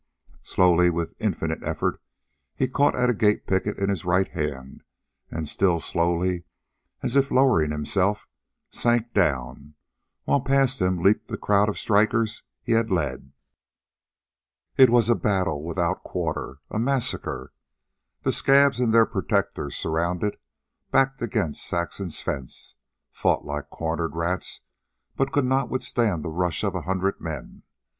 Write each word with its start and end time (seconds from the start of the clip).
Slowly, 0.41 0.89
with 0.89 1.13
infinite 1.19 1.61
effort, 1.61 2.01
he 2.55 2.67
caught 2.67 2.97
a 2.99 3.13
gate 3.13 3.45
picket 3.45 3.77
in 3.77 3.89
his 3.89 4.03
right 4.03 4.27
hand, 4.27 4.83
and, 5.29 5.47
still 5.47 5.79
slowly, 5.79 6.45
as 7.03 7.15
if 7.15 7.29
lowering 7.29 7.69
himself, 7.69 8.27
sank 8.71 9.13
down, 9.13 9.75
while 10.23 10.41
past 10.41 10.81
him 10.81 10.97
leaped 10.97 11.27
the 11.27 11.37
crowd 11.37 11.69
of 11.69 11.77
strikers 11.77 12.41
he 12.63 12.71
had 12.71 12.89
led. 12.89 13.31
It 14.75 14.89
was 14.89 15.07
battle 15.13 15.61
without 15.63 16.03
quarter 16.03 16.61
a 16.71 16.79
massacre. 16.79 17.53
The 18.23 18.31
scabs 18.33 18.79
and 18.79 18.91
their 18.91 19.05
protectors, 19.05 19.75
surrounded, 19.75 20.37
backed 20.89 21.21
against 21.21 21.63
Saxon's 21.63 22.23
fence, 22.23 22.73
fought 23.11 23.45
like 23.45 23.69
cornered 23.69 24.15
rats, 24.15 24.61
but 25.15 25.31
could 25.31 25.45
not 25.45 25.69
withstand 25.69 26.25
the 26.25 26.29
rush 26.31 26.63
of 26.63 26.73
a 26.73 26.81
hundred 26.89 27.21
men. 27.21 27.61